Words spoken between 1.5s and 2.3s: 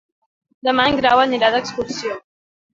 d'excursió.